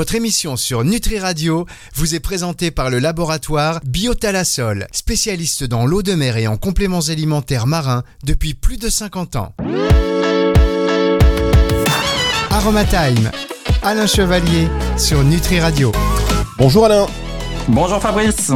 [0.00, 6.02] Votre émission sur Nutri Radio vous est présentée par le laboratoire Biotalasol, spécialiste dans l'eau
[6.02, 9.54] de mer et en compléments alimentaires marins depuis plus de 50 ans.
[12.48, 13.30] Aromatime,
[13.82, 15.92] Alain Chevalier sur Nutri Radio.
[16.56, 17.06] Bonjour Alain.
[17.68, 18.52] Bonjour Fabrice.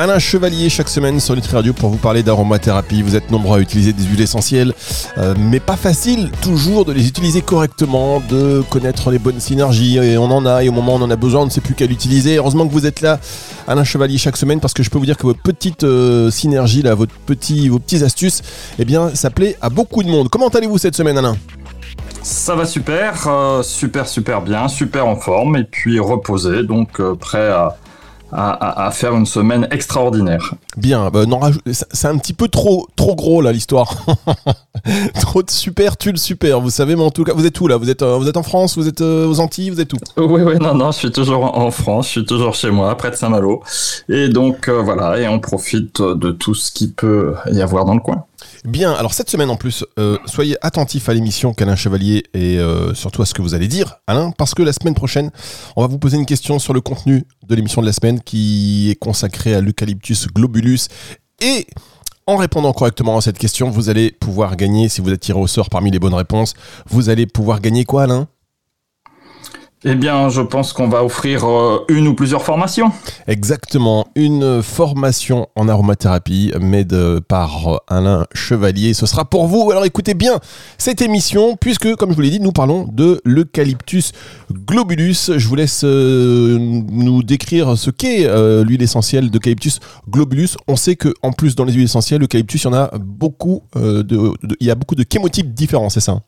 [0.00, 3.02] Alain Chevalier chaque semaine sur Nutri Radio pour vous parler d'aromathérapie.
[3.02, 4.72] Vous êtes nombreux à utiliser des huiles essentielles,
[5.18, 9.96] euh, mais pas facile toujours de les utiliser correctement, de connaître les bonnes synergies.
[9.96, 11.60] Et on en a, et au moment où on en a besoin, on ne sait
[11.60, 12.36] plus qu'à l'utiliser.
[12.36, 13.18] Heureusement que vous êtes là,
[13.66, 16.82] Alain Chevalier, chaque semaine, parce que je peux vous dire que votre petite euh, synergie,
[16.82, 18.42] là, vos petites astuces,
[18.78, 20.28] eh bien, ça plaît à beaucoup de monde.
[20.28, 21.36] Comment allez-vous cette semaine, Alain?
[22.22, 27.48] Ça va super, euh, super, super bien, super en forme et puis reposé, donc prêt
[27.48, 27.76] à,
[28.32, 30.54] à, faire une semaine extraordinaire.
[30.76, 31.24] Bien, bah,
[31.66, 34.04] c'est un petit peu trop, trop gros là l'histoire.
[35.20, 36.60] trop de super, tu le super.
[36.60, 37.76] Vous savez, mais en tout cas, vous êtes où là?
[37.76, 38.76] Vous êtes, euh, vous êtes en France?
[38.76, 39.70] Vous êtes euh, aux Antilles?
[39.70, 39.98] Vous êtes où?
[40.16, 42.06] Oui, oui, non, non, je suis toujours en France.
[42.06, 43.62] Je suis toujours chez moi, près de Saint-Malo.
[44.08, 47.94] Et donc euh, voilà, et on profite de tout ce qui peut y avoir dans
[47.94, 48.24] le coin.
[48.64, 52.94] Bien, alors cette semaine en plus, euh, soyez attentifs à l'émission qu'Alain Chevalier et euh,
[52.94, 55.30] surtout à ce que vous allez dire, Alain, parce que la semaine prochaine,
[55.76, 58.90] on va vous poser une question sur le contenu de l'émission de la semaine qui
[58.90, 60.88] est consacrée à l'eucalyptus globulus.
[61.40, 61.66] Et
[62.26, 65.46] en répondant correctement à cette question, vous allez pouvoir gagner, si vous êtes tiré au
[65.46, 66.54] sort parmi les bonnes réponses,
[66.90, 68.28] vous allez pouvoir gagner quoi, Alain?
[69.84, 72.90] Eh bien, je pense qu'on va offrir euh, une ou plusieurs formations.
[73.28, 76.84] Exactement, une formation en aromathérapie, mais
[77.28, 78.92] par euh, Alain Chevalier.
[78.92, 79.70] Ce sera pour vous.
[79.70, 80.40] Alors écoutez bien
[80.78, 84.10] cette émission, puisque, comme je vous l'ai dit, nous parlons de l'eucalyptus
[84.52, 85.30] globulus.
[85.36, 88.26] Je vous laisse euh, nous décrire ce qu'est
[88.64, 89.78] l'huile essentielle d'eucalyptus
[90.10, 90.56] globulus.
[90.66, 93.62] On sait que en plus dans les huiles essentielles, l'eucalyptus, il y en a beaucoup
[93.76, 96.20] de, il y a beaucoup de chémotypes différents, c'est ça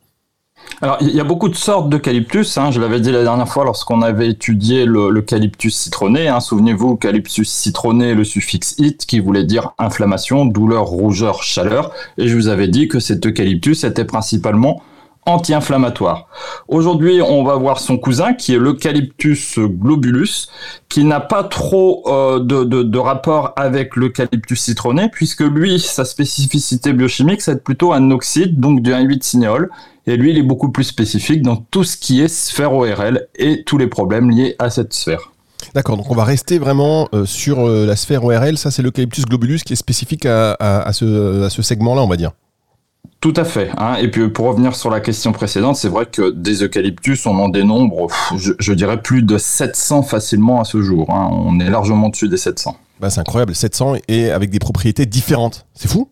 [0.83, 2.57] alors, il y a beaucoup de sortes d'eucalyptus.
[2.57, 2.71] Hein.
[2.71, 6.27] Je l'avais dit la dernière fois lorsqu'on avait étudié l'eucalyptus citronné.
[6.27, 6.39] Hein.
[6.39, 11.91] Souvenez-vous, eucalyptus citronné, le suffixe it, qui voulait dire inflammation, douleur, rougeur, chaleur.
[12.17, 14.81] Et je vous avais dit que cet eucalyptus était principalement
[15.25, 16.27] anti-inflammatoire.
[16.67, 20.49] Aujourd'hui, on va voir son cousin qui est l'Eucalyptus globulus,
[20.89, 27.41] qui n'a pas trop euh, de, rapport avec l'Eucalyptus citronné, puisque lui, sa spécificité biochimique,
[27.41, 29.69] c'est plutôt un oxyde, donc du 1,8 cinéole,
[30.07, 33.63] et lui, il est beaucoup plus spécifique dans tout ce qui est sphère ORL et
[33.63, 35.31] tous les problèmes liés à cette sphère.
[35.75, 38.57] D'accord, donc on va rester vraiment euh, sur euh, la sphère ORL.
[38.57, 42.17] Ça, c'est l'Eucalyptus globulus qui est spécifique à, à ce, à ce segment-là, on va
[42.17, 42.31] dire.
[43.21, 43.69] Tout à fait.
[43.77, 43.97] Hein.
[44.01, 47.49] Et puis pour revenir sur la question précédente, c'est vrai que des eucalyptus, on en
[47.49, 51.07] dénombre, je, dirais, plus de 700 facilement à ce jour.
[51.11, 51.29] Hein.
[51.31, 52.75] On est largement dessus des 700.
[52.99, 55.67] Bah, c'est incroyable, 700 et avec des propriétés différentes.
[55.75, 56.09] C'est fou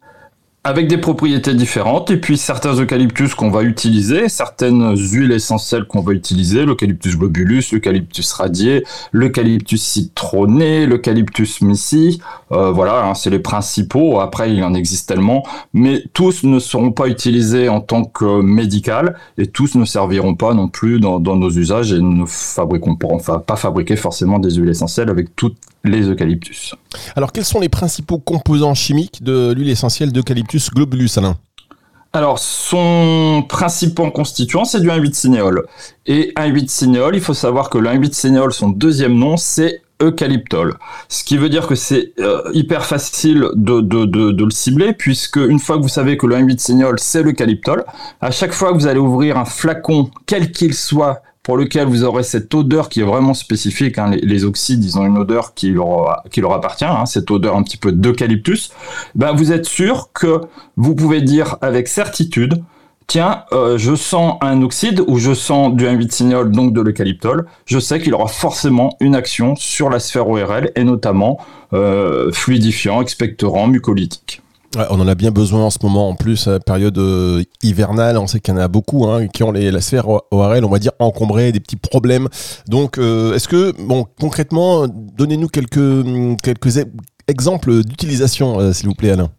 [0.66, 6.02] avec des propriétés différentes et puis certains eucalyptus qu'on va utiliser, certaines huiles essentielles qu'on
[6.02, 8.84] va utiliser, l'eucalyptus globulus, l'eucalyptus radié,
[9.14, 12.22] l'eucalyptus citronné, l'eucalyptus missi,
[12.52, 14.19] euh, voilà, hein, c'est les principaux.
[14.19, 15.44] Après, il en existe tellement,
[15.74, 20.53] mais tous ne seront pas utilisés en tant que médical et tous ne serviront pas
[20.53, 25.09] non plus dans, nos usages et ne fabriquons enfin, pas fabriquer forcément des huiles essentielles
[25.09, 26.75] avec toutes les eucalyptus.
[27.16, 31.38] Alors, quels sont les principaux composants chimiques de l'huile essentielle d'eucalyptus globulus, Alain?
[32.12, 35.68] Alors, son principal constituant, c'est du 1,8 cinéole.
[36.07, 40.75] Et 1,8 cinéole, il faut savoir que le 1,8 cinéole, son deuxième nom, c'est eucalyptol.
[41.07, 45.38] Ce qui veut dire que c'est euh, hyper facile de, de, de, le cibler, puisque
[45.38, 47.84] une fois que vous savez que le 1,8 cinéole, c'est l'eucalyptol,
[48.22, 52.04] à chaque fois que vous allez ouvrir un flacon, quel qu'il soit, pour lequel vous
[52.04, 53.98] aurez cette odeur qui est vraiment spécifique.
[53.98, 54.12] Hein.
[54.22, 57.92] Les, oxydes, ils ont une odeur qui leur, appartient, hein, cette odeur un petit peu
[57.92, 58.70] d'eucalyptus.
[59.16, 60.42] Ben, vous êtes sûr que
[60.78, 62.62] vous pouvez dire avec certitude,
[63.08, 67.80] tiens, euh, je sens un oxyde ou je sens du 1,8 donc de l'eucalyptol, je
[67.80, 71.40] sais qu'il aura forcément une action sur la sphère ORL et notamment
[71.74, 74.44] euh, fluidifiant, expectorant, mucolytique
[74.75, 78.18] on en a bien besoin en ce moment, en plus, à la période euh, hivernale.
[78.18, 80.69] On sait qu'il y en a beaucoup hein, qui ont les, la sphère ORL, on
[80.69, 82.28] va dire, encombrée, des petits problèmes.
[82.68, 86.06] Donc, euh, est-ce que, bon, concrètement, donnez-nous quelques,
[86.44, 86.86] quelques
[87.27, 89.31] exemples d'utilisation, euh, s'il vous plaît, Alain.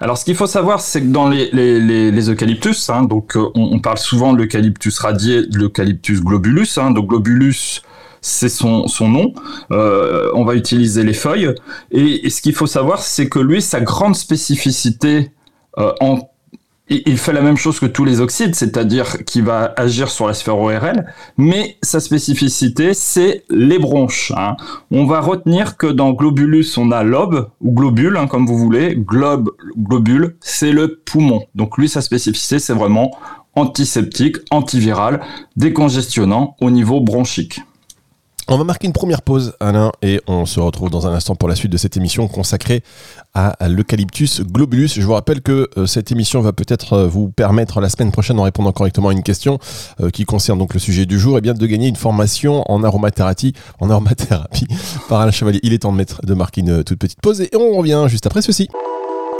[0.00, 3.98] Alors, ce qu'il faut savoir, c'est que dans les, les, eucalyptus, hein, donc on, parle
[3.98, 6.78] souvent de l'eucalyptus radié, de l'eucalyptus globulus.
[6.78, 7.82] Hein, donc, globulus,
[8.20, 9.32] c'est son, nom.
[9.70, 11.54] Euh, on va utiliser les feuilles.
[11.90, 15.30] Et, ce qu'il faut savoir, c'est que lui, sa grande spécificité
[15.78, 15.92] euh,
[16.90, 20.32] il fait la même chose que tous les oxydes, c'est-à-dire qu'il va agir sur la
[20.32, 21.06] sphère ORL,
[21.36, 24.32] mais sa spécificité, c'est les bronches.
[24.36, 24.56] Hein.
[24.90, 28.96] On va retenir que dans globulus, on a lobe, ou globule, hein, comme vous voulez.
[28.96, 31.42] Globe, globule, c'est le poumon.
[31.54, 33.10] Donc lui, sa spécificité, c'est vraiment
[33.54, 35.20] antiseptique, antiviral,
[35.56, 37.60] décongestionnant au niveau bronchique.
[38.50, 41.50] On va marquer une première pause, Alain, et on se retrouve dans un instant pour
[41.50, 42.82] la suite de cette émission consacrée
[43.34, 44.94] à l'eucalyptus globulus.
[44.96, 48.40] Je vous rappelle que euh, cette émission va peut-être euh, vous permettre la semaine prochaine,
[48.40, 49.58] en répondant correctement à une question
[50.00, 52.64] euh, qui concerne donc le sujet du jour, et eh bien de gagner une formation
[52.72, 54.66] en aromathérapie, en aromathérapie
[55.10, 55.60] par Alain Chevalier.
[55.62, 58.26] Il est temps de, mettre, de marquer une toute petite pause et on revient juste
[58.26, 58.68] après ceci.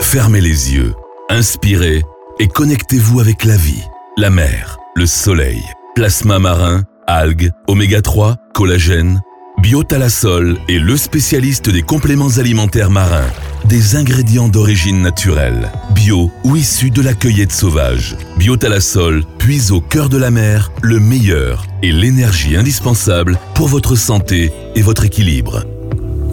[0.01, 0.93] Fermez les yeux,
[1.29, 2.03] inspirez
[2.39, 3.83] et connectez-vous avec la vie,
[4.17, 5.63] la mer, le soleil,
[5.95, 9.21] plasma marin algues, oméga 3, collagène,
[9.61, 13.29] Biotalasol est le spécialiste des compléments alimentaires marins,
[13.63, 18.17] des ingrédients d'origine naturelle, bio ou issus de la cueillette sauvage.
[18.37, 24.51] Biotalasol puise au cœur de la mer le meilleur et l'énergie indispensable pour votre santé
[24.75, 25.63] et votre équilibre.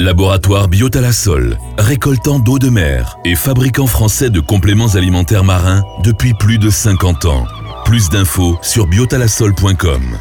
[0.00, 6.58] Laboratoire Biotalasol, récoltant d'eau de mer et fabricant français de compléments alimentaires marins depuis plus
[6.58, 7.46] de 50 ans.
[7.84, 10.18] Plus d'infos sur biotalasol.com.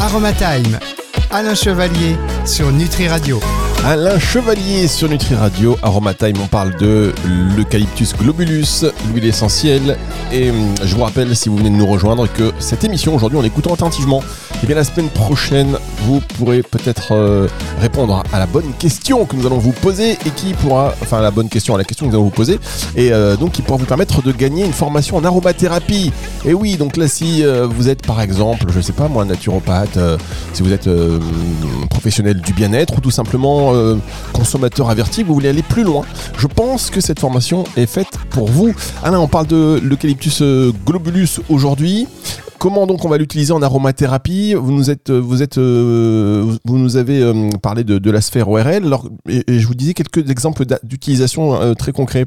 [0.00, 0.78] Aromatime,
[1.30, 2.16] Alain Chevalier
[2.46, 3.38] sur Nutri Radio.
[3.84, 7.12] Alain Chevalier sur Nutri Radio, Aromatime, on parle de
[7.54, 9.98] l'eucalyptus globulus, l'huile essentielle.
[10.32, 13.38] Et hum, je vous rappelle, si vous venez de nous rejoindre, que cette émission aujourd'hui,
[13.38, 14.22] en écoutant attentivement,
[14.60, 17.48] et eh bien la semaine prochaine, vous pourrez peut-être euh,
[17.80, 21.30] répondre à la bonne question que nous allons vous poser et qui pourra, enfin la
[21.30, 22.60] bonne question à la question que nous allons vous poser,
[22.94, 26.12] et euh, donc qui pourra vous permettre de gagner une formation en aromathérapie.
[26.44, 29.98] Et oui, donc là, si euh, vous êtes par exemple, je sais pas moi, naturopathe,
[30.52, 30.90] si vous êtes
[31.88, 33.72] professionnel du bien-être ou tout simplement
[34.34, 36.04] consommateur averti, vous voulez aller plus loin,
[36.36, 38.74] je pense que cette formation est faite pour vous.
[39.02, 40.42] Alain, on parle de l'eucalyptus
[40.84, 42.08] globulus aujourd'hui.
[42.60, 46.96] Comment donc on va l'utiliser en aromathérapie Vous nous êtes, vous êtes, euh, vous nous
[46.98, 48.94] avez parlé de, la sphère ORL.
[49.26, 52.26] et, je vous disais quelques exemples d'utilisation très concrets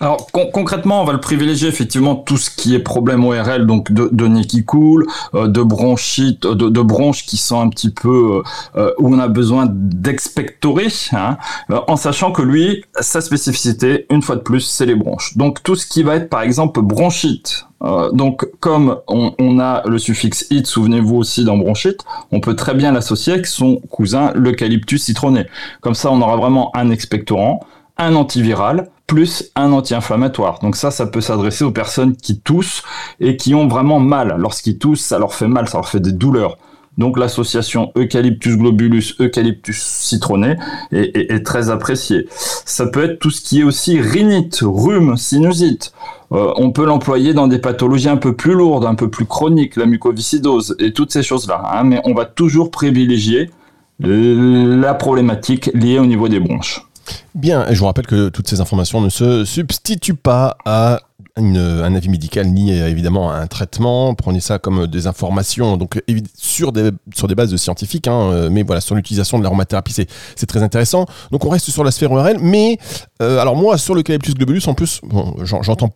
[0.00, 4.08] alors concrètement, on va le privilégier effectivement tout ce qui est problème ORL, donc de,
[4.10, 8.42] de nez qui coule, euh, de bronchite, de, de, bronches qui sont un petit peu
[8.76, 11.36] euh, où on a besoin d'expectorer, hein,
[11.70, 15.36] euh, en sachant que lui, sa spécificité, une fois de plus, c'est les bronches.
[15.36, 17.66] Donc tout ce qui va être par exemple bronchite,
[18.12, 22.74] donc, comme on, on, a le suffixe it, souvenez-vous aussi dans bronchite, on peut très
[22.74, 25.46] bien l'associer avec son cousin l'eucalyptus citronné.
[25.80, 27.60] Comme ça, on aura vraiment un expectorant,
[27.96, 30.60] un antiviral, plus un anti-inflammatoire.
[30.60, 32.84] Donc ça, ça peut s'adresser aux personnes qui toussent
[33.18, 34.36] et qui ont vraiment mal.
[34.38, 36.58] Lorsqu'ils toussent, ça leur fait mal, ça leur fait des douleurs.
[36.96, 40.58] Donc l'association Eucalyptus globulus, Eucalyptus citronné
[40.92, 42.28] est, très appréciée.
[42.30, 45.92] Ça peut être tout ce qui est aussi rhinite, rhume, sinusite.
[46.30, 49.74] Euh, on peut l'employer dans des pathologies un peu plus lourdes, un peu plus chroniques,
[49.74, 51.60] la mucoviscidose et toutes ces choses-là.
[51.72, 51.82] Hein.
[51.82, 53.50] mais on va toujours privilégier
[53.98, 56.86] la problématique liée au niveau des bronches.
[57.34, 61.00] Bien, je vous rappelle que toutes ces informations ne se substituent pas à
[61.36, 64.14] un avis médical ni évidemment à un traitement.
[64.14, 66.02] Prenez ça comme des informations donc
[66.36, 70.46] sur des, sur des bases scientifiques, hein, euh, mais voilà, sur l'utilisation de l'aromathérapie, c'est
[70.46, 71.06] très intéressant.
[71.30, 72.78] Donc on reste sur la sphère ORL, mais
[73.22, 75.00] euh, alors moi, sur le Calyptus globulus, en plus,
[75.42, 75.94] j'entends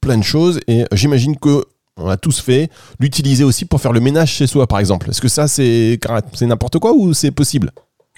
[0.00, 1.64] plein de choses et j'imagine que
[1.96, 5.10] on a tous fait, l'utiliser aussi pour faire le ménage chez soi, par exemple.
[5.10, 5.98] Est-ce que ça, c'est
[6.42, 7.70] n'importe quoi ou c'est possible?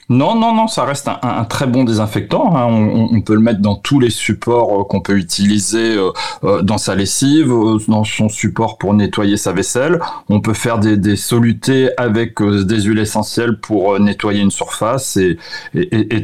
[0.08, 2.56] Non, non, non, ça reste un, très bon désinfectant.
[2.56, 2.66] Hein.
[2.66, 6.12] On, peut le mettre dans tous les supports euh, qu'on peut utiliser euh,
[6.44, 7.52] euh, dans sa lessive,
[7.88, 9.98] dans son support pour nettoyer sa vaisselle.
[10.28, 15.38] On peut faire des, solutés avec des huiles essentielles pour nettoyer une surface et,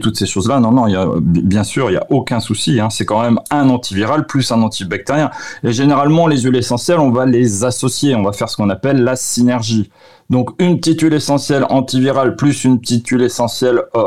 [0.01, 0.61] toutes ces choses-là.
[0.61, 2.79] Non, non, y a, bien sûr, il n'y a aucun souci.
[2.79, 2.89] Hein.
[2.89, 5.31] C'est quand même un antiviral plus un antibactérien.
[5.65, 8.15] Et généralement, les huiles essentielles, on va les associer.
[8.15, 9.91] On va faire ce qu'on appelle la synergie.
[10.33, 14.01] Donc une petite huile essentielle antivirale plus une petite huile essentielle euh,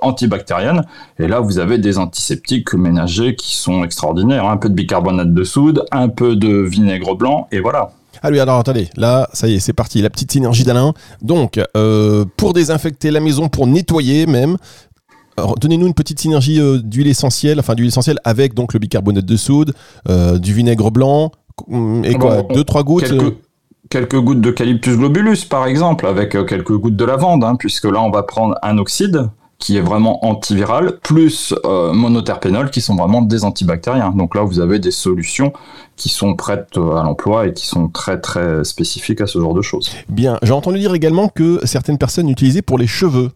[0.00, 0.80] antibactérienne.
[1.18, 4.46] Et là, vous avez des antiseptiques ménagers qui sont extraordinaires.
[4.46, 7.90] Un peu de bicarbonate de soude, un peu de vinaigre blanc, et voilà.
[8.22, 10.94] Ah oui, alors attendez, là, ça y est, c'est parti, la petite synergie d'Alain.
[11.20, 14.56] Donc, euh, pour désinfecter la maison, pour nettoyer même,
[15.60, 19.36] Donnez-nous une petite synergie euh, d'huile essentielle, enfin d'huile essentielle avec donc le bicarbonate de
[19.36, 19.72] soude,
[20.08, 21.30] du vinaigre blanc
[22.02, 23.34] et quoi, deux trois gouttes quelques
[24.14, 28.10] gouttes d'eucalyptus globulus, par exemple, avec euh, quelques gouttes de lavande, hein, puisque là, on
[28.10, 33.44] va prendre un oxyde qui est vraiment antiviral, plus euh, monoterpénol, qui sont vraiment des
[33.44, 34.10] antibactériens.
[34.10, 35.52] Donc là, vous avez des solutions
[35.96, 39.54] qui sont prêtes euh, à l'emploi et qui sont très très spécifiques à ce genre
[39.54, 39.90] de choses.
[40.08, 43.30] Bien, j'ai entendu dire également que certaines personnes utilisaient pour les cheveux.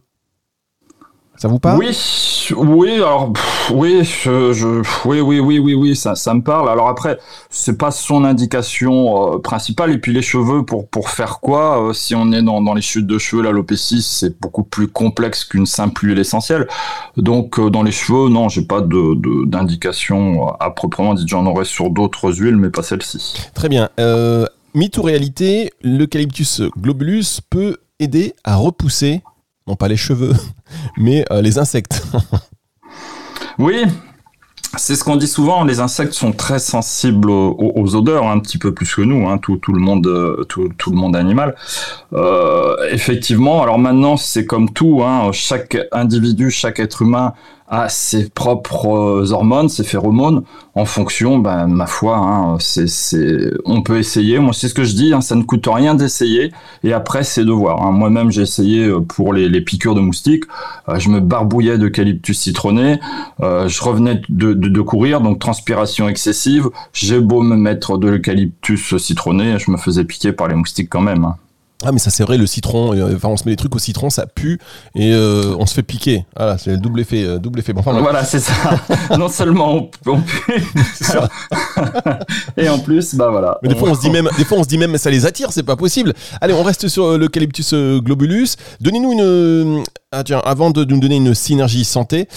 [1.37, 1.79] Ça vous parle?
[1.79, 1.97] Oui,
[2.57, 3.33] oui, alors
[3.71, 6.69] oui, je, oui, oui, oui, oui, oui, ça, ça me parle.
[6.69, 7.19] Alors après,
[7.51, 9.93] c'est pas son indication euh, principale.
[9.93, 12.83] Et puis les cheveux, pour pour faire quoi euh, Si on est dans, dans les
[12.83, 16.69] chutes de cheveux, l'alopécie, c'est beaucoup plus complexe qu'une simple huile essentielle.
[17.17, 21.25] Donc euh, dans les cheveux, non, j'ai pas de d'indication à proprement dit.
[21.27, 23.49] J'en aurais sur d'autres huiles, mais pas celle-ci.
[23.55, 23.89] Très bien
[24.75, 29.23] mythe ou réalité, l'eucalyptus globulus peut aider à repousser,
[29.67, 30.35] non pas les cheveux,
[30.97, 32.03] mais euh, les insectes.
[33.59, 33.85] oui,
[34.77, 38.73] c'est ce qu'on dit souvent, les insectes sont très sensibles aux, odeurs, un petit peu
[38.73, 41.55] plus que nous, hein, tout, le monde, euh, tout, le monde animal.
[42.15, 47.35] Euh, effectivement, alors maintenant c'est comme tout, hein, chaque individu, chaque être humain
[47.69, 50.43] à ses propres euh, hormones, ses phéromones,
[50.75, 52.59] en fonction, ben, ma foi, hein,
[53.65, 54.39] on peut essayer.
[54.39, 56.53] Moi, c'est ce que je dis, hein, ça ne coûte rien d'essayer.
[56.85, 57.83] Et après, c'est de voir.
[57.83, 57.93] Hein.
[57.93, 60.45] Moi-même, j'ai essayé euh, pour les, piqûres de moustiques.
[60.89, 63.01] Euh, je me barbouillais d'eucalyptus citronné.
[63.41, 66.69] je revenais de, de, de, courir, donc transpiration excessive.
[66.93, 71.01] J'ai beau me mettre de l'eucalyptus citronné, je me faisais piquer par les moustiques quand
[71.01, 71.35] même.
[71.85, 73.79] Ah mais ça c'est vrai le citron euh, enfin on se met des trucs au
[73.79, 74.59] citron ça pue
[74.95, 76.25] et euh, on se fait piquer.
[76.37, 77.73] Voilà c'est le double effet euh, double effet.
[77.73, 78.53] Bon, enfin, voilà c'est ça.
[79.19, 79.75] Non seulement
[80.07, 80.65] on, pue
[82.57, 83.59] et en plus bah voilà.
[83.63, 85.27] Mais des fois on se dit même des fois on se dit même ça les
[85.27, 86.13] attire c'est pas possible.
[86.41, 88.57] Allez on reste sur l'eucalyptus globulus.
[88.81, 89.83] Donnez-nous une
[90.15, 92.29] ah tiens, avant de, nous donner une synergie santé,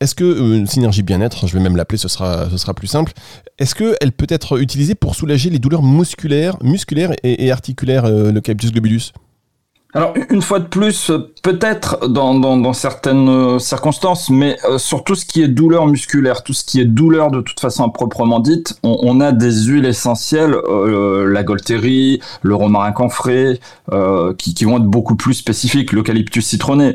[0.00, 3.12] est-ce que une synergie bien-être, je vais même l'appeler, ce sera, ce sera plus simple.
[3.58, 8.06] Est-ce qu'elle peut être utilisée pour soulager les douleurs musculaires, musculaires et, et articulaires,
[8.66, 9.12] le globulus
[9.94, 15.14] alors une fois de plus, peut-être dans, dans, certaines euh, circonstances, mais euh, sur tout
[15.14, 18.78] ce qui est douleur musculaire, tout ce qui est douleur de toute façon proprement dite,
[18.82, 23.60] on, a des huiles essentielles, euh, la golterie, le romarin camphré,
[24.38, 26.94] qui, qui, vont être beaucoup plus spécifiques, l'eucalyptus citronné.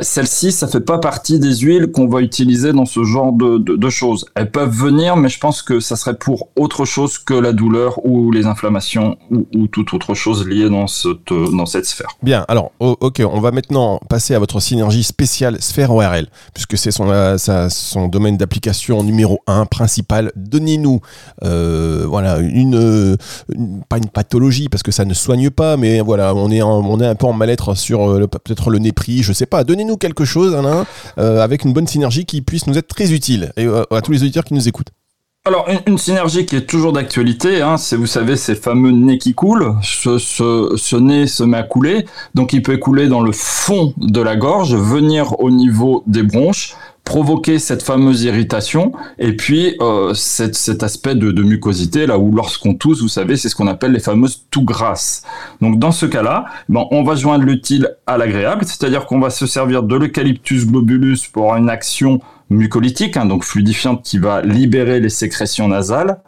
[0.00, 3.90] Celles-ci, ça fait pas partie des huiles qu'on va utiliser dans ce genre de, de,
[3.90, 4.24] choses.
[4.34, 8.04] Elles peuvent venir, mais je pense que ça serait pour autre chose que la douleur
[8.06, 12.16] ou les inflammations ou, ou toute autre chose liée dans cette, dans cette sphère.
[12.22, 16.90] Bien alors, ok, on va maintenant passer à votre synergie spéciale Sphère ORL, puisque c'est
[16.90, 20.32] son, euh, son domaine d'application numéro 1 principal.
[20.36, 21.00] Donnez-nous
[21.44, 23.16] euh, voilà, une,
[23.88, 27.14] pas une pathologie, parce que ça ne soigne pas, mais voilà, on est, on un
[27.14, 29.64] peu en mal-être sur euh, peut-être le nez pris, je sais pas.
[29.64, 33.66] Donnez-nous quelque chose, Alain, avec une bonne synergie qui puisse nous être très utile, et
[33.66, 34.92] à tous les auditeurs qui nous écoutent.
[35.48, 39.32] Alors, une, synergie qui est toujours d'actualité, hein, c'est, vous savez, ces fameux nez qui
[39.32, 39.76] coulent.
[39.80, 44.36] Ce, nez se met à couler, donc il peut couler dans le fond de la
[44.36, 51.14] gorge, venir au niveau des bronches, provoquer cette fameuse irritation, et puis euh, cet, aspect
[51.14, 54.64] de, mucosité, là où lorsqu'on tousse, vous savez, c'est ce qu'on appelle les fameuses toux
[54.64, 55.22] grasses.
[55.62, 59.46] Donc dans ce cas-là, ben, on va joindre l'utile à l'agréable, c'est-à-dire qu'on va se
[59.46, 65.08] servir de l'eucalyptus globulus pour une action mucolytique, hein, donc fluidifiante qui va libérer les
[65.08, 66.20] sécrétions nasales.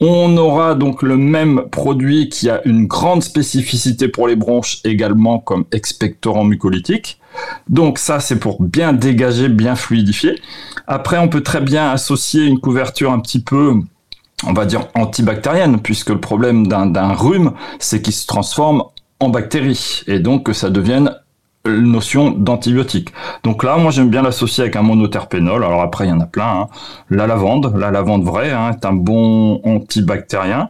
[0.00, 5.38] On aura donc le même produit qui a une grande spécificité pour les bronches également
[5.38, 7.20] comme expectorant mucolytique.
[7.68, 10.40] Donc ça c'est pour bien dégager, bien fluidifier.
[10.86, 13.74] Après on peut très bien associer une couverture un petit peu
[14.46, 18.84] on va dire antibactérienne, puisque le problème d'un rhume, c'est qu'il se transforme
[19.20, 21.14] en bactérie, et donc que ça devienne
[21.66, 23.12] notion d'antibiotique.
[23.42, 25.64] Donc là, moi j'aime bien l'associer avec un monoterpénol.
[25.64, 26.60] Alors après, il y en a plein.
[26.62, 26.68] Hein.
[27.10, 30.68] La lavande, la lavande vraie, hein, est un bon antibactérien.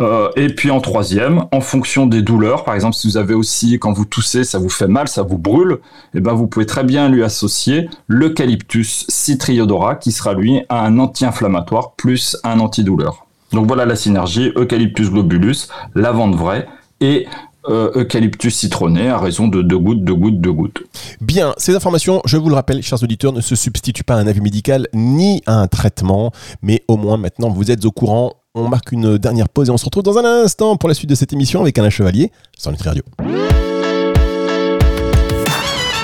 [0.00, 3.78] Euh, et puis en troisième, en fonction des douleurs, par exemple si vous avez aussi,
[3.78, 5.78] quand vous toussez, ça vous fait mal, ça vous brûle,
[6.14, 11.92] eh ben vous pouvez très bien lui associer l'eucalyptus citriodora qui sera lui un anti-inflammatoire
[11.92, 13.26] plus un antidouleur.
[13.52, 16.66] Donc voilà la synergie eucalyptus globulus, lavande vraie
[17.00, 17.26] et
[17.68, 20.82] euh, eucalyptus citronné à raison de deux gouttes, deux gouttes, deux gouttes.
[21.20, 24.26] Bien, ces informations, je vous le rappelle, chers auditeurs, ne se substituent pas à un
[24.26, 28.32] avis médical ni à un traitement, mais au moins maintenant vous êtes au courant.
[28.54, 31.10] On marque une dernière pause et on se retrouve dans un instant pour la suite
[31.10, 33.02] de cette émission avec Alain Chevalier sur Nutri Radio.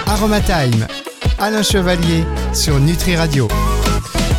[0.07, 0.87] Aromatime,
[1.39, 3.47] Alain Chevalier sur Nutri Radio.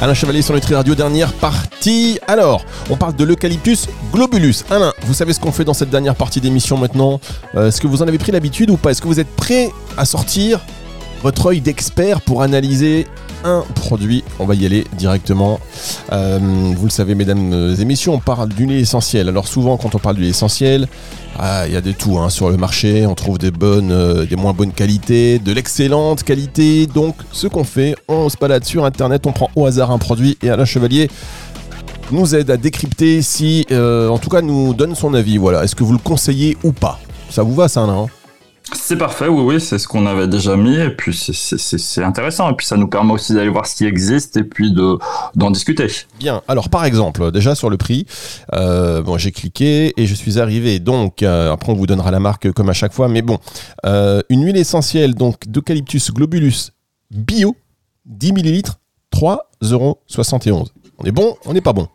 [0.02, 2.18] Alain Chevalier sur Nutri Radio, dernière partie.
[2.28, 4.64] Alors, on parle de l'eucalyptus globulus.
[4.72, 7.20] Alain, vous savez ce qu'on fait dans cette dernière partie d'émission maintenant?
[7.54, 8.90] Euh, Est-ce que vous en avez pris l'habitude ou pas?
[8.90, 10.60] Est-ce que vous êtes prêt à sortir
[11.22, 13.06] votre œil d'expert pour analyser
[13.44, 14.24] un produit.
[14.40, 15.60] On va y aller directement.
[16.12, 16.40] Euh,
[16.76, 19.30] vous le savez, mesdames et messieurs, on parle du lait essentiel.
[19.30, 20.88] Alors souvent, quand on parle du lait essentiel,
[21.40, 23.06] ah, il y a de tout hein, sur le marché.
[23.06, 26.88] On trouve des bonnes, euh, des moins bonnes qualités, de l'excellente qualité.
[26.88, 30.38] Donc, ce qu'on fait, on se balade sur Internet, on prend au hasard un produit
[30.42, 31.10] et Alain Chevalier
[32.12, 35.38] nous aide à décrypter si, euh, en tout cas, nous donne son avis.
[35.38, 37.00] Voilà, est-ce que vous le conseillez ou pas?
[37.30, 38.08] Ça vous va, ça, Alain?
[38.74, 42.56] C'est parfait, oui, oui, c'est ce qu'on avait déjà mis, et puis c'est intéressant, et
[42.56, 45.88] puis ça nous permet aussi d'aller voir ce qui existe, et puis d'en discuter.
[46.20, 48.06] Bien, alors par exemple, déjà sur le prix,
[48.54, 52.20] euh, bon, j'ai cliqué, et je suis arrivé, donc, euh, après on vous donnera la
[52.20, 53.38] marque comme à chaque fois, mais bon,
[53.86, 56.72] euh, une huile essentielle, donc d'eucalyptus globulus
[57.12, 57.56] bio,
[58.06, 58.62] 10 ml,
[59.14, 60.66] 3,71€.
[60.98, 61.88] On est bon, on n'est pas bon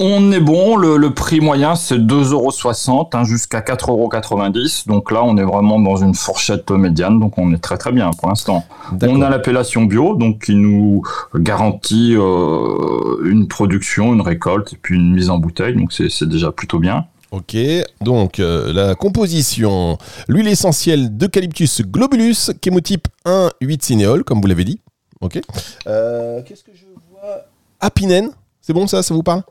[0.00, 4.88] On est bon, le, prix moyen c'est 2,60€ hein, jusqu'à 4,90€.
[4.88, 8.10] Donc là, on est vraiment dans une fourchette médiane, donc on est très très bien
[8.10, 8.64] pour l'instant.
[9.02, 11.02] On a l'appellation bio, donc qui nous
[11.36, 16.50] garantit euh, une production, une récolte et puis une mise en bouteille, donc c'est déjà
[16.50, 17.06] plutôt bien.
[17.30, 17.56] Ok,
[18.00, 19.96] donc euh, la composition,
[20.26, 24.80] l'huile essentielle d'eucalyptus globulus, chémotype 1, 8 cinéol, comme vous l'avez dit.
[25.20, 25.40] Ok.
[25.86, 27.46] Euh, qu'est-ce que je vois?
[27.80, 29.42] Apinen, c'est bon ça, ça vous parle?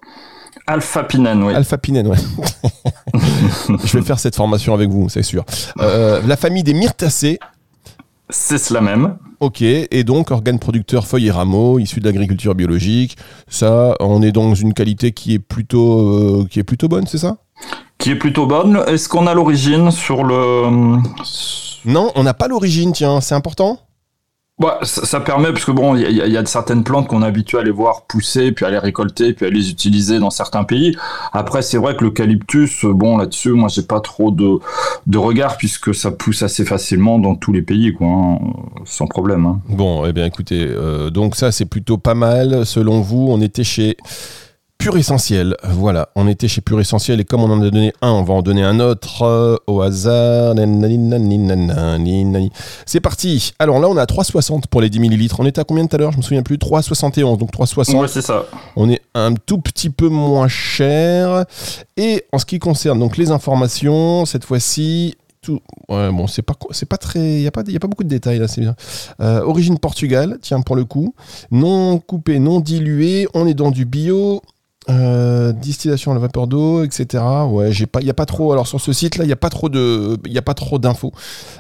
[0.67, 1.53] Alpha-pinène, oui.
[1.53, 2.17] Alpha-pinène, ouais.
[3.84, 5.43] je vais faire cette formation avec vous, c'est sûr.
[5.79, 7.39] Euh, la famille des myrtacées.
[8.29, 9.17] C'est cela même.
[9.41, 13.17] Ok, et donc organe producteur feuilles et rameaux, issu de l'agriculture biologique.
[13.50, 17.17] Ça, on est dans une qualité qui est plutôt, euh, qui est plutôt bonne, c'est
[17.17, 17.38] ça?
[17.98, 18.82] Qui est plutôt bonne.
[18.88, 20.98] Est-ce qu'on a l'origine sur le...
[21.86, 23.79] Non, on n'a pas l'origine, tiens, c'est important?
[24.60, 27.63] Bah, ça, permet, parce que bon, il y, a certaines plantes qu'on est habitué à
[27.63, 30.95] les voir pousser, puis à les récolter, puis à les utiliser dans certains pays.
[31.31, 34.60] Après, c'est vrai que l'eucalyptus, bon, là-dessus, moi, j'ai pas trop de,
[35.07, 38.39] de regard, puisque ça pousse assez facilement dans tous les pays, quoi, hein,
[38.86, 39.48] sans problème.
[39.48, 39.60] Hein.
[39.69, 42.63] Bon, eh bien, écoutez, euh, donc ça, c'est plutôt pas mal.
[42.65, 43.98] Selon vous, on était chez
[44.83, 45.55] Pur Essentiel.
[45.63, 48.33] Voilà, on était chez Pur Essentiel et comme on en a donné un, on va
[48.33, 50.55] en donner un autre euh, au hasard.
[52.85, 53.53] C'est parti.
[53.59, 55.39] Alors là, on à 3,60 pour les 10 millilitres.
[55.39, 56.11] On était à combien tout à l'heure?
[56.11, 56.57] Je me souviens plus.
[56.57, 57.37] 3,71.
[57.37, 57.95] Donc 3,60.
[57.97, 58.43] Ouais, c'est ça.
[58.75, 61.45] On est un tout petit peu moins cher.
[61.95, 65.61] Et en ce qui concerne donc les informations, cette fois-ci, tout.
[65.87, 67.19] Ouais, bon, c'est pas, c'est pas très.
[67.19, 68.75] Il n'y a, pas, a pas beaucoup de détails là, c'est bien.
[69.21, 71.15] Euh, origine Portugal, tiens, pour le coup.
[71.51, 73.27] Non coupé, non dilué.
[73.33, 74.41] On est dans du bio.
[74.89, 77.23] Euh, distillation à la vapeur d'eau, etc.
[77.47, 78.51] Ouais, j'ai pas, il y a pas trop.
[78.51, 80.77] Alors sur ce site-là, il y a pas trop de, il y a pas trop
[80.77, 81.13] d'infos.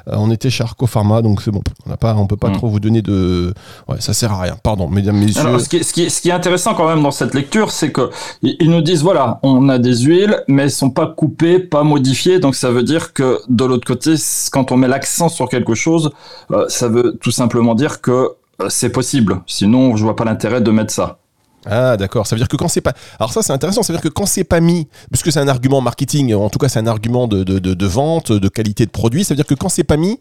[0.09, 1.61] Euh, on était chez Arco Pharma, donc c'est bon.
[1.85, 2.57] On n'a pas, on peut pas mm.
[2.57, 3.53] trop vous donner de.
[3.87, 4.57] Ouais, ça sert à rien.
[4.61, 5.41] Pardon, mesdames, messieurs.
[5.41, 7.33] Alors, ce, qui est, ce, qui est, ce, qui est, intéressant quand même dans cette
[7.33, 8.09] lecture, c'est que
[8.41, 12.39] ils nous disent voilà, on a des huiles, mais elles sont pas coupées, pas modifiées.
[12.39, 14.15] Donc ça veut dire que de l'autre côté,
[14.51, 16.11] quand on met l'accent sur quelque chose,
[16.51, 18.31] euh, ça veut tout simplement dire que
[18.67, 19.41] c'est possible.
[19.47, 21.19] Sinon, je vois pas l'intérêt de mettre ça.
[21.65, 22.93] Ah d'accord, ça veut dire que quand c'est pas...
[23.19, 25.47] Alors ça c'est intéressant, ça veut dire que quand c'est pas mis, puisque c'est un
[25.47, 29.33] argument marketing, en tout cas c'est un argument de, vente, de qualité de produit, ça
[29.33, 30.19] veut dire que quand c'est pas mis,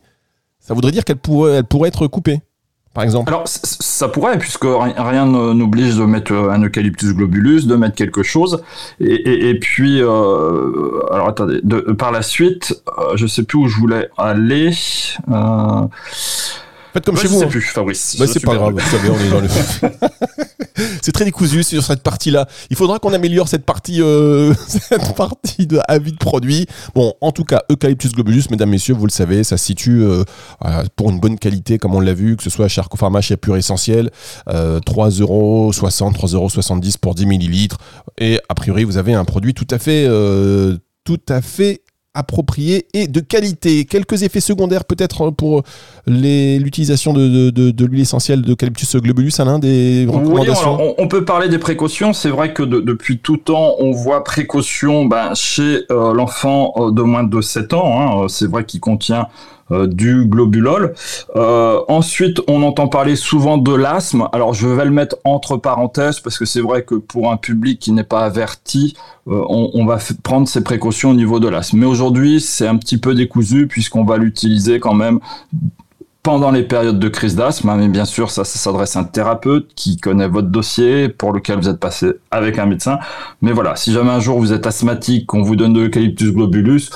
[0.61, 2.41] ça voudrait dire qu'elle pourrait, être coupée,
[2.95, 3.29] par exemple.
[3.29, 8.63] Alors ça pourrait, puisque rien n'oblige de mettre un eucalyptus globulus, de mettre quelque chose,
[9.01, 13.77] et, puis, euh, alors attendez, de, par la suite, euh, je sais plus où je
[13.79, 14.71] voulais aller.
[15.31, 15.87] Euh,
[16.93, 17.35] Faites comme chez vous.
[17.35, 17.49] Je sais hein.
[17.49, 18.17] plus, Fabrice.
[18.19, 19.49] Bah, c'est pas grave, vous savez, on est dans le.
[21.03, 22.47] c'est très décousu sur cette partie-là.
[22.71, 26.67] Il faudra qu'on améliore cette partie, euh, cette partie de avis de produit.
[26.95, 30.25] Bon, en tout cas, Eucalyptus globulus, mesdames, messieurs, vous le savez, ça se situe euh,
[30.97, 33.57] pour une bonne qualité, comme on l'a vu, que ce soit chez Arcopharma, chez Pure
[33.57, 34.11] Essentiel,
[34.49, 37.79] euh, 3,60€, 3,70€ pour 10 millilitres.
[38.19, 41.83] Et a priori, vous avez un produit tout à fait, euh, tout à fait
[42.15, 43.85] approprié et de qualité.
[43.85, 45.63] Quelques effets secondaires peut-être pour
[46.07, 52.13] l'utilisation de, de, l'huile essentielle d'eucalyptus globulus, Alain, des recommandations on, peut parler des précautions.
[52.13, 57.03] C'est vrai que depuis tout temps, on voit précaution ben, chez euh, l'enfant euh, de
[57.03, 58.23] moins de 7 ans.
[58.23, 58.29] Hein.
[58.29, 59.27] C'est vrai qu'il contient euh,
[59.87, 60.95] du globulol.
[61.37, 64.29] Euh, ensuite, on entend parler souvent de l'asthme.
[64.33, 67.79] Alors, je vais le mettre entre parenthèses parce que c'est vrai que pour un public
[67.79, 68.95] qui n'est pas averti,
[69.29, 71.79] euh, on, on, va prendre ses précautions au niveau de l'asthme.
[71.79, 75.21] Mais aujourd'hui, c'est un petit peu décousu puisqu'on va l'utiliser quand même
[76.23, 79.05] pendant les périodes de crise d'asthme, hein, mais bien sûr, ça, ça s'adresse à un
[79.05, 82.99] thérapeute qui connaît votre dossier, pour lequel vous êtes passé avec un médecin.
[83.41, 86.91] Mais voilà, si jamais un jour vous êtes asthmatique, qu'on vous donne de l'eucalyptus globulus,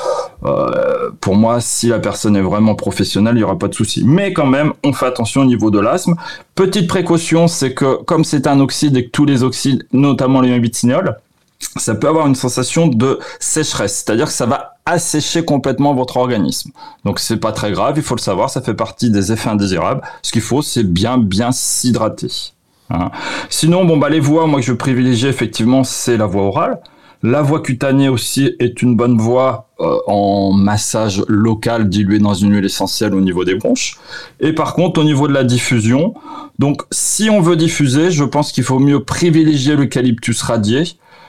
[0.45, 4.05] euh, pour moi, si la personne est vraiment professionnelle, il n'y aura pas de souci.
[4.07, 6.15] Mais quand même, on fait attention au niveau de l'asthme.
[6.55, 10.57] Petite précaution, c'est que comme c'est un oxyde et que tous les oxydes, notamment les
[10.61, 11.17] bitignol,
[11.59, 16.71] ça peut avoir une sensation de sécheresse, c'est-à-dire que ça va assécher complètement votre organisme.
[17.05, 20.03] Donc c'est pas très grave, il faut le savoir, ça fait partie des effets indésirables.
[20.23, 22.53] Ce qu'il faut, c'est bien bien s'hydrater.
[22.91, 23.11] Hein.
[23.51, 26.81] Sinon, bon bah les voies, moi que je privilégie effectivement, c'est la voie orale.
[27.23, 32.55] La voie cutanée aussi est une bonne voie euh, en massage local dilué dans une
[32.55, 33.99] huile essentielle au niveau des bronches.
[34.39, 36.15] Et par contre, au niveau de la diffusion,
[36.59, 40.85] donc si on veut diffuser, je pense qu'il faut mieux privilégier l'eucalyptus radié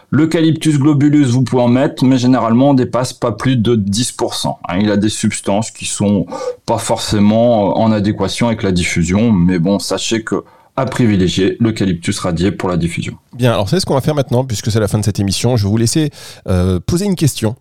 [0.10, 4.48] L'eucalyptus globulus, vous pouvez en mettre, mais généralement, on dépasse pas plus de 10%.
[4.48, 4.78] Hein.
[4.80, 6.26] il a des substances qui sont
[6.66, 10.44] pas forcément euh, en adéquation avec la diffusion, mais bon, sachez que
[10.78, 13.16] à privilégier l'eucalyptus radié pour la diffusion.
[13.34, 15.58] Bien, alors c'est ce qu'on va faire maintenant, puisque c'est la fin de cette émission.
[15.58, 16.12] Je vais vous laisser
[16.48, 17.56] euh, poser une question.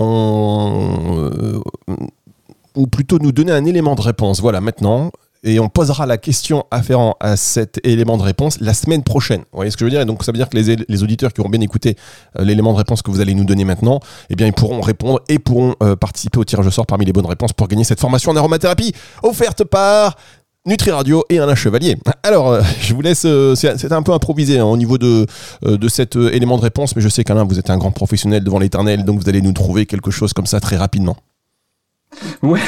[0.00, 1.60] Euh,
[2.74, 4.40] ou plutôt nous donner un élément de réponse.
[4.40, 5.12] Voilà, maintenant,
[5.44, 9.40] et on posera la question afférent à cet élément de réponse la semaine prochaine.
[9.40, 10.00] Vous voyez ce que je veux dire?
[10.00, 11.96] Et donc ça veut dire que les, les auditeurs qui auront bien écouté
[12.38, 14.00] euh, l'élément de réponse que vous allez nous donner maintenant,
[14.30, 17.12] eh bien ils pourront répondre et pourront euh, participer au tirage au sort parmi les
[17.12, 20.16] bonnes réponses pour gagner cette formation en aromathérapie offerte par
[20.64, 21.96] Nutri Radio et Alain Chevalier.
[22.22, 23.26] Alors, euh, je vous laisse,
[23.56, 25.26] c'est un peu improvisé hein, au niveau de,
[25.62, 28.60] de cet élément de réponse, mais je sais qu'Alain, vous êtes un grand professionnel devant
[28.60, 31.16] l'éternel, donc vous allez nous trouver quelque chose comme ça très rapidement.
[32.42, 32.60] Ouais.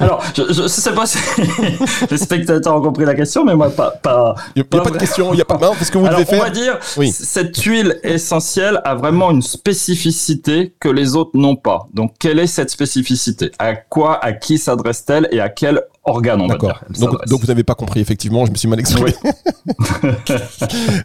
[0.00, 1.18] Alors, je, je sais pas si
[2.10, 3.90] les spectateurs ont compris la question, mais moi, pas.
[3.90, 5.98] pas Il n'y a, pas pas de question, il n'y a pas non, parce que
[5.98, 6.44] vous Alors, devez on faire.
[6.44, 7.10] va dire, Oui.
[7.12, 11.86] cette huile essentielle a vraiment une spécificité que les autres n'ont pas.
[11.94, 13.50] Donc, quelle est cette spécificité?
[13.58, 16.80] À quoi, à qui s'adresse-t-elle et à quel organe on va dire
[17.28, 19.14] Donc, vous n'avez pas compris, effectivement, je me suis mal exprimé.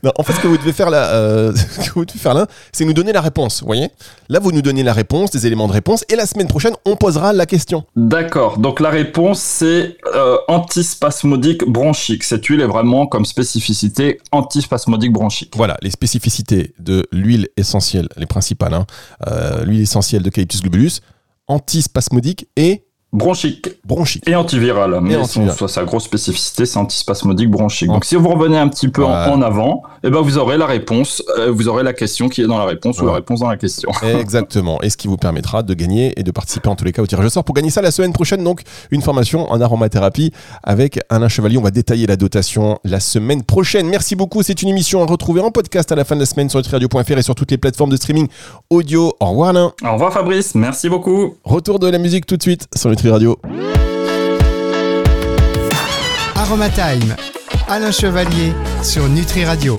[0.03, 2.33] non, en fait, ce que vous devez faire là, euh, ce que vous devez faire
[2.33, 3.61] là, c'est nous donner la réponse.
[3.61, 3.89] Vous voyez?
[4.29, 6.95] Là, vous nous donnez la réponse, des éléments de réponse, et la semaine prochaine, on
[6.95, 7.85] posera la question.
[7.95, 8.57] D'accord.
[8.57, 12.23] Donc, la réponse, c'est euh, antispasmodique bronchique.
[12.23, 15.53] Cette huile est vraiment comme spécificité antispasmodique bronchique.
[15.55, 18.73] Voilà, les spécificités de l'huile essentielle, les principales.
[18.73, 18.85] hein.
[19.27, 21.01] Euh, l'huile essentielle d'Eucalyptus globulus,
[21.47, 24.27] antispasmodique et Bronchique bronchique.
[24.27, 24.99] et antivirale.
[25.01, 27.87] Mais son- soit sa grosse spécificité, c'est antispasmodique bronchique.
[27.87, 29.31] Donc, si vous revenez un petit peu en- Voilà.
[29.33, 32.47] en, avant, eh ben, vous aurez la réponse, euh, vous aurez la question qui est
[32.47, 33.89] dans la réponse ou la réponse dans la question.
[34.03, 34.81] Exactement.
[34.81, 37.07] Et ce qui vous permettra de gagner et de participer en tous les cas au
[37.07, 37.45] tirage au sort.
[37.45, 41.57] Pour gagner ça la semaine prochaine, donc, une formation en aromathérapie avec Alain Chevalier.
[41.57, 43.87] On va détailler la dotation la semaine prochaine.
[43.87, 44.43] Merci beaucoup.
[44.43, 47.17] C'est une émission à retrouver en podcast à la fin de la semaine sur nutriradio.fr
[47.17, 48.27] et sur toutes les plateformes de streaming
[48.69, 49.13] audio.
[49.21, 49.71] Au revoir Alain.
[49.85, 51.35] Au revoir Fabrice, merci beaucoup.
[51.45, 53.37] Retour de la musique tout de suite sur Nutri Radio.
[56.35, 57.15] Aromatime,
[57.67, 59.75] Alain Chevalier sur Nutri Radio.